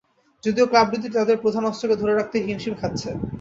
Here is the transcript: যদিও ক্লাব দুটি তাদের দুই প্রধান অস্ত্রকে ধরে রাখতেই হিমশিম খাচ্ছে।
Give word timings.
যদিও 0.43 0.69
ক্লাব 0.71 0.87
দুটি 0.91 1.07
তাদের 1.09 1.35
দুই 1.35 1.43
প্রধান 1.43 1.63
অস্ত্রকে 1.65 1.95
ধরে 2.01 2.13
রাখতেই 2.13 2.45
হিমশিম 2.47 2.73
খাচ্ছে। 2.81 3.09